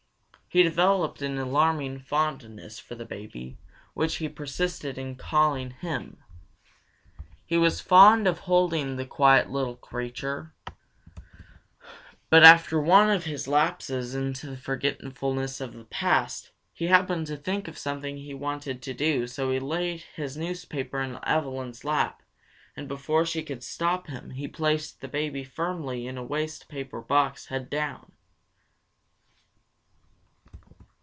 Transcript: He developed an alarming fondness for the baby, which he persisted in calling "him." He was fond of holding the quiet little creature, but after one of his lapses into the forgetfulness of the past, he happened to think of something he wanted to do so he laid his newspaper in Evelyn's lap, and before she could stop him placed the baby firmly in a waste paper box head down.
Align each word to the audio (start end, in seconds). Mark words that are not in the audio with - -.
He 0.53 0.63
developed 0.63 1.21
an 1.21 1.37
alarming 1.37 1.99
fondness 1.99 2.77
for 2.77 2.93
the 2.95 3.05
baby, 3.05 3.57
which 3.93 4.17
he 4.17 4.27
persisted 4.27 4.97
in 4.97 5.15
calling 5.15 5.69
"him." 5.71 6.17
He 7.45 7.55
was 7.55 7.79
fond 7.79 8.27
of 8.27 8.39
holding 8.39 8.97
the 8.97 9.05
quiet 9.05 9.49
little 9.49 9.77
creature, 9.77 10.53
but 12.29 12.43
after 12.43 12.81
one 12.81 13.09
of 13.09 13.23
his 13.23 13.47
lapses 13.47 14.13
into 14.13 14.47
the 14.47 14.57
forgetfulness 14.57 15.61
of 15.61 15.71
the 15.71 15.85
past, 15.85 16.51
he 16.73 16.87
happened 16.87 17.27
to 17.27 17.37
think 17.37 17.69
of 17.69 17.77
something 17.77 18.17
he 18.17 18.33
wanted 18.33 18.81
to 18.81 18.93
do 18.93 19.27
so 19.27 19.51
he 19.53 19.59
laid 19.61 20.01
his 20.17 20.35
newspaper 20.35 20.99
in 20.99 21.17
Evelyn's 21.23 21.85
lap, 21.85 22.23
and 22.75 22.89
before 22.89 23.25
she 23.25 23.41
could 23.41 23.63
stop 23.63 24.07
him 24.07 24.33
placed 24.51 24.99
the 24.99 25.07
baby 25.07 25.45
firmly 25.45 26.05
in 26.05 26.17
a 26.17 26.23
waste 26.25 26.67
paper 26.67 26.99
box 26.99 27.45
head 27.45 27.69
down. 27.69 28.11